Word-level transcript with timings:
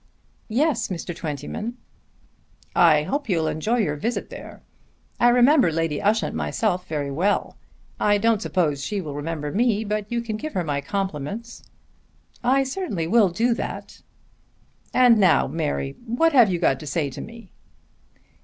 "Yes, 0.49 0.87
Mr. 0.87 1.15
Twentyman." 1.15 1.77
"I 2.75 3.03
hope 3.03 3.29
you'll 3.29 3.45
enjoy 3.47 3.77
your 3.77 3.97
visit 3.97 4.31
there. 4.31 4.63
I 5.19 5.29
remember 5.29 5.71
Lady 5.71 6.01
Ushant 6.01 6.33
myself 6.35 6.87
very 6.87 7.11
well. 7.11 7.55
I 7.99 8.17
don't 8.17 8.41
suppose 8.41 8.83
she 8.83 8.99
will 8.99 9.13
remember 9.13 9.51
me, 9.51 9.83
but 9.83 10.11
you 10.11 10.21
can 10.21 10.37
give 10.37 10.53
her 10.53 10.63
my 10.63 10.81
compliments." 10.81 11.61
"I 12.43 12.63
certainly 12.63 13.05
will 13.05 13.29
do 13.29 13.53
that." 13.53 14.01
"And 14.91 15.19
now, 15.19 15.45
Mary, 15.45 15.95
what 16.03 16.33
have 16.33 16.51
you 16.51 16.57
got 16.57 16.79
to 16.79 16.87
say 16.87 17.11
to 17.11 17.21
me?" 17.21 17.51